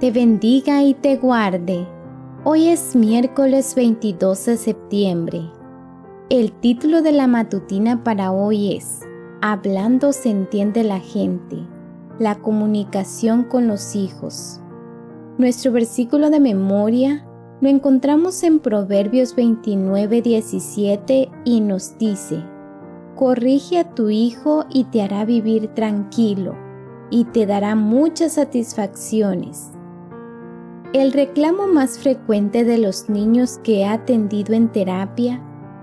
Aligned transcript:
te 0.00 0.12
bendiga 0.12 0.84
y 0.84 0.94
te 0.94 1.16
guarde. 1.16 1.84
Hoy 2.44 2.68
es 2.68 2.94
miércoles 2.94 3.74
22 3.74 4.46
de 4.46 4.56
septiembre. 4.56 5.50
El 6.30 6.52
título 6.52 7.02
de 7.02 7.10
la 7.10 7.26
matutina 7.26 8.04
para 8.04 8.30
hoy 8.30 8.76
es 8.76 9.00
Hablando 9.42 10.12
se 10.12 10.30
entiende 10.30 10.84
la 10.84 11.00
gente, 11.00 11.56
la 12.20 12.36
comunicación 12.36 13.42
con 13.42 13.66
los 13.66 13.96
hijos. 13.96 14.60
Nuestro 15.36 15.72
versículo 15.72 16.30
de 16.30 16.38
memoria 16.38 17.26
lo 17.60 17.68
encontramos 17.68 18.44
en 18.44 18.60
Proverbios 18.60 19.34
29, 19.34 20.22
17 20.22 21.28
y 21.44 21.60
nos 21.60 21.98
dice, 21.98 22.44
Corrige 23.16 23.80
a 23.80 23.94
tu 23.94 24.10
hijo 24.10 24.64
y 24.70 24.84
te 24.84 25.02
hará 25.02 25.24
vivir 25.24 25.74
tranquilo 25.74 26.54
y 27.10 27.24
te 27.24 27.46
dará 27.46 27.74
muchas 27.74 28.34
satisfacciones. 28.34 29.72
El 30.94 31.12
reclamo 31.12 31.66
más 31.66 31.98
frecuente 31.98 32.64
de 32.64 32.78
los 32.78 33.10
niños 33.10 33.60
que 33.62 33.80
he 33.80 33.86
atendido 33.86 34.54
en 34.54 34.68
terapia 34.72 35.38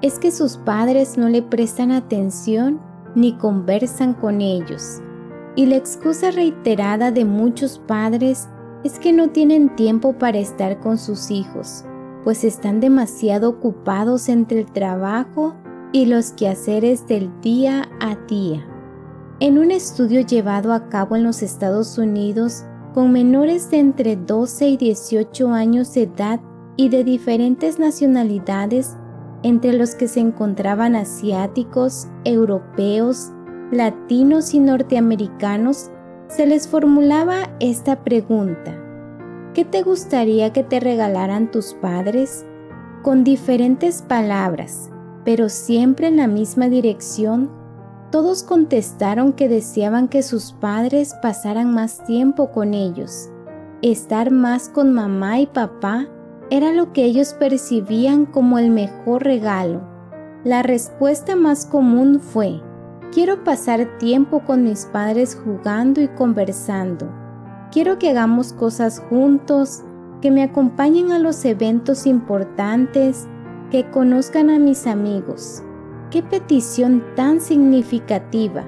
es 0.00 0.18
que 0.18 0.30
sus 0.30 0.56
padres 0.56 1.18
no 1.18 1.28
le 1.28 1.42
prestan 1.42 1.90
atención 1.90 2.80
ni 3.14 3.36
conversan 3.36 4.14
con 4.14 4.40
ellos. 4.40 5.02
Y 5.54 5.66
la 5.66 5.76
excusa 5.76 6.30
reiterada 6.30 7.10
de 7.10 7.26
muchos 7.26 7.78
padres 7.78 8.48
es 8.84 8.98
que 8.98 9.12
no 9.12 9.28
tienen 9.28 9.76
tiempo 9.76 10.14
para 10.14 10.38
estar 10.38 10.80
con 10.80 10.96
sus 10.96 11.30
hijos, 11.30 11.84
pues 12.24 12.42
están 12.42 12.80
demasiado 12.80 13.50
ocupados 13.50 14.30
entre 14.30 14.60
el 14.60 14.72
trabajo 14.72 15.54
y 15.92 16.06
los 16.06 16.32
quehaceres 16.32 17.06
del 17.06 17.30
día 17.42 17.90
a 18.00 18.16
día. 18.28 18.66
En 19.40 19.58
un 19.58 19.72
estudio 19.72 20.22
llevado 20.22 20.72
a 20.72 20.88
cabo 20.88 21.16
en 21.16 21.24
los 21.24 21.42
Estados 21.42 21.98
Unidos 21.98 22.64
con 22.96 23.12
menores 23.12 23.70
de 23.70 23.78
entre 23.78 24.16
12 24.16 24.68
y 24.68 24.76
18 24.78 25.52
años 25.52 25.92
de 25.92 26.04
edad 26.04 26.40
y 26.76 26.88
de 26.88 27.04
diferentes 27.04 27.78
nacionalidades, 27.78 28.96
entre 29.42 29.74
los 29.74 29.94
que 29.94 30.08
se 30.08 30.20
encontraban 30.20 30.96
asiáticos, 30.96 32.08
europeos, 32.24 33.32
latinos 33.70 34.54
y 34.54 34.60
norteamericanos, 34.60 35.90
se 36.28 36.46
les 36.46 36.68
formulaba 36.68 37.50
esta 37.60 38.02
pregunta. 38.02 38.74
¿Qué 39.52 39.66
te 39.66 39.82
gustaría 39.82 40.54
que 40.54 40.64
te 40.64 40.80
regalaran 40.80 41.50
tus 41.50 41.74
padres? 41.74 42.46
Con 43.02 43.24
diferentes 43.24 44.00
palabras, 44.00 44.90
pero 45.22 45.50
siempre 45.50 46.06
en 46.08 46.16
la 46.16 46.28
misma 46.28 46.70
dirección, 46.70 47.50
todos 48.10 48.42
contestaron 48.42 49.32
que 49.32 49.48
deseaban 49.48 50.08
que 50.08 50.22
sus 50.22 50.52
padres 50.52 51.14
pasaran 51.22 51.72
más 51.72 52.04
tiempo 52.04 52.50
con 52.50 52.74
ellos. 52.74 53.30
Estar 53.82 54.30
más 54.30 54.68
con 54.68 54.92
mamá 54.92 55.40
y 55.40 55.46
papá 55.46 56.08
era 56.50 56.72
lo 56.72 56.92
que 56.92 57.04
ellos 57.04 57.34
percibían 57.34 58.26
como 58.26 58.58
el 58.58 58.70
mejor 58.70 59.24
regalo. 59.24 59.82
La 60.44 60.62
respuesta 60.62 61.36
más 61.36 61.66
común 61.66 62.20
fue, 62.20 62.62
Quiero 63.12 63.44
pasar 63.44 63.98
tiempo 63.98 64.40
con 64.40 64.64
mis 64.64 64.84
padres 64.86 65.38
jugando 65.42 66.02
y 66.02 66.08
conversando. 66.08 67.08
Quiero 67.72 67.98
que 67.98 68.10
hagamos 68.10 68.52
cosas 68.52 69.00
juntos, 69.08 69.82
que 70.20 70.30
me 70.30 70.42
acompañen 70.42 71.12
a 71.12 71.18
los 71.18 71.44
eventos 71.44 72.06
importantes, 72.06 73.26
que 73.70 73.90
conozcan 73.90 74.50
a 74.50 74.58
mis 74.58 74.86
amigos. 74.86 75.62
Qué 76.10 76.22
petición 76.22 77.02
tan 77.16 77.40
significativa. 77.40 78.64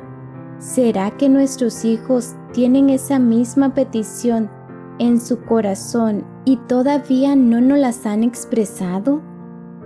¿Será 0.59 1.13
que 1.17 1.29
nuestros 1.29 1.85
hijos 1.85 2.35
tienen 2.53 2.91
esa 2.91 3.19
misma 3.19 3.75
petición 3.75 4.51
en 4.99 5.21
su 5.21 5.41
corazón 5.43 6.25
y 6.45 6.57
todavía 6.57 7.37
no 7.37 7.61
nos 7.61 7.79
las 7.79 8.07
han 8.07 8.25
expresado? 8.25 9.23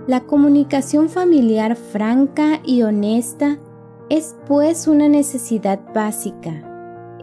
La 0.07 0.21
comunicación 0.21 1.09
familiar 1.09 1.75
franca 1.75 2.59
y 2.65 2.81
honesta 2.81 3.59
es 4.09 4.35
pues 4.47 4.87
una 4.87 5.07
necesidad 5.07 5.79
básica. 5.93 6.51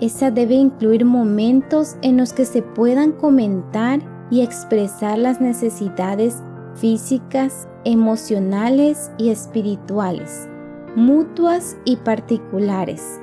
Esa 0.01 0.31
debe 0.31 0.55
incluir 0.55 1.05
momentos 1.05 1.97
en 2.03 2.17
los 2.17 2.33
que 2.33 2.45
se 2.45 2.63
puedan 2.63 3.13
comentar 3.13 4.01
y 4.31 4.43
expresar 4.43 5.19
las 5.19 5.41
necesidades 5.41 6.43
físicas, 6.75 7.69
emocionales 7.85 9.11
y 9.19 9.31
espirituales, 9.31 10.49
mutuas 10.97 11.77
y 11.85 11.97
particulares. 11.97 13.21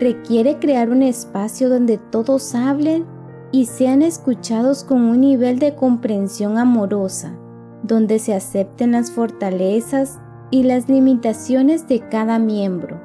Requiere 0.00 0.58
crear 0.58 0.90
un 0.90 1.02
espacio 1.02 1.68
donde 1.68 1.98
todos 1.98 2.54
hablen 2.54 3.06
y 3.52 3.66
sean 3.66 4.02
escuchados 4.02 4.82
con 4.84 5.02
un 5.02 5.20
nivel 5.20 5.58
de 5.58 5.74
comprensión 5.74 6.58
amorosa, 6.58 7.36
donde 7.82 8.18
se 8.18 8.34
acepten 8.34 8.92
las 8.92 9.12
fortalezas 9.12 10.18
y 10.50 10.64
las 10.64 10.88
limitaciones 10.88 11.86
de 11.86 12.00
cada 12.08 12.38
miembro, 12.38 13.00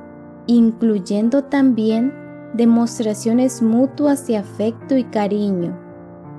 incluyendo 0.48 1.44
también 1.44 2.14
demostraciones 2.54 3.62
mutuas 3.62 4.26
de 4.28 4.38
afecto 4.38 4.98
y 4.98 5.04
cariño. 5.04 5.78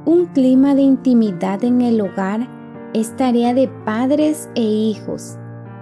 Un 0.04 0.26
clima 0.26 0.74
de 0.74 0.82
intimidad 0.82 1.62
en 1.62 1.80
el 1.82 2.00
hogar 2.00 2.59
es 2.94 3.14
tarea 3.16 3.54
de 3.54 3.68
padres 3.84 4.48
e 4.54 4.62
hijos 4.62 5.38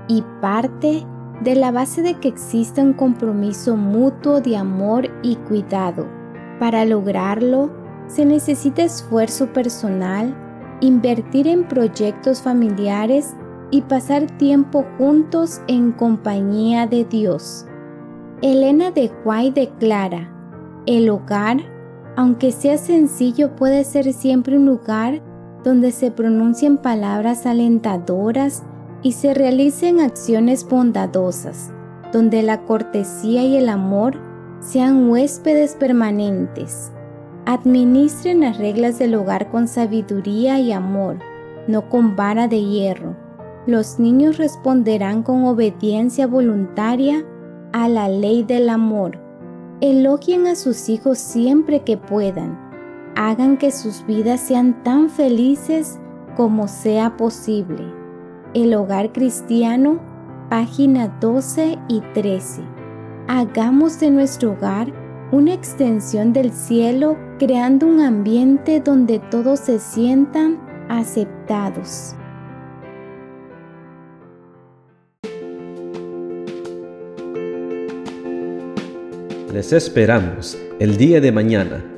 y 0.08 0.22
parte 0.40 1.06
de 1.42 1.54
la 1.54 1.70
base 1.70 2.02
de 2.02 2.14
que 2.14 2.28
exista 2.28 2.82
un 2.82 2.92
compromiso 2.92 3.76
mutuo 3.76 4.40
de 4.40 4.56
amor 4.56 5.08
y 5.22 5.36
cuidado. 5.36 6.06
Para 6.58 6.84
lograrlo, 6.84 7.70
se 8.08 8.24
necesita 8.24 8.82
esfuerzo 8.82 9.52
personal, 9.52 10.34
invertir 10.80 11.46
en 11.46 11.66
proyectos 11.68 12.42
familiares 12.42 13.34
y 13.70 13.82
pasar 13.82 14.26
tiempo 14.38 14.84
juntos 14.96 15.60
en 15.68 15.92
compañía 15.92 16.86
de 16.86 17.04
Dios. 17.04 17.66
Elena 18.42 18.90
de 18.90 19.10
Guay 19.24 19.50
declara, 19.50 20.32
el 20.86 21.10
hogar, 21.10 21.58
aunque 22.16 22.50
sea 22.50 22.78
sencillo, 22.78 23.54
puede 23.54 23.84
ser 23.84 24.12
siempre 24.12 24.56
un 24.56 24.66
lugar 24.66 25.20
donde 25.64 25.92
se 25.92 26.10
pronuncien 26.10 26.76
palabras 26.76 27.46
alentadoras 27.46 28.62
y 29.02 29.12
se 29.12 29.34
realicen 29.34 30.00
acciones 30.00 30.66
bondadosas, 30.68 31.72
donde 32.12 32.42
la 32.42 32.62
cortesía 32.62 33.44
y 33.44 33.56
el 33.56 33.68
amor 33.68 34.16
sean 34.60 35.08
huéspedes 35.08 35.74
permanentes. 35.74 36.92
Administren 37.46 38.40
las 38.40 38.58
reglas 38.58 38.98
del 38.98 39.14
hogar 39.14 39.50
con 39.50 39.68
sabiduría 39.68 40.58
y 40.58 40.72
amor, 40.72 41.18
no 41.66 41.88
con 41.88 42.16
vara 42.16 42.48
de 42.48 42.62
hierro. 42.62 43.16
Los 43.66 43.98
niños 43.98 44.38
responderán 44.38 45.22
con 45.22 45.44
obediencia 45.44 46.26
voluntaria 46.26 47.24
a 47.72 47.88
la 47.88 48.08
ley 48.08 48.42
del 48.42 48.68
amor. 48.68 49.18
Elogien 49.80 50.46
a 50.46 50.56
sus 50.56 50.88
hijos 50.88 51.18
siempre 51.18 51.80
que 51.80 51.96
puedan. 51.96 52.67
Hagan 53.20 53.56
que 53.56 53.72
sus 53.72 54.06
vidas 54.06 54.40
sean 54.40 54.84
tan 54.84 55.10
felices 55.10 55.98
como 56.36 56.68
sea 56.68 57.16
posible. 57.16 57.82
El 58.54 58.72
hogar 58.74 59.12
cristiano, 59.12 59.98
página 60.48 61.08
12 61.20 61.80
y 61.88 62.00
13. 62.14 62.62
Hagamos 63.26 63.98
de 63.98 64.12
nuestro 64.12 64.52
hogar 64.52 64.92
una 65.32 65.52
extensión 65.52 66.32
del 66.32 66.52
cielo 66.52 67.16
creando 67.40 67.88
un 67.88 68.02
ambiente 68.02 68.78
donde 68.78 69.18
todos 69.18 69.58
se 69.58 69.80
sientan 69.80 70.60
aceptados. 70.88 72.14
Les 79.52 79.72
esperamos 79.72 80.56
el 80.78 80.96
día 80.96 81.20
de 81.20 81.32
mañana 81.32 81.97